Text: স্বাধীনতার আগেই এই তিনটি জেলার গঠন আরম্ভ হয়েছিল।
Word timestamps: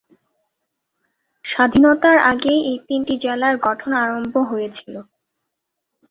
স্বাধীনতার 1.45 2.17
আগেই 2.31 2.59
এই 2.63 2.77
তিনটি 2.87 3.13
জেলার 3.17 3.55
গঠন 3.65 3.91
আরম্ভ 4.03 4.33
হয়েছিল। 4.51 4.93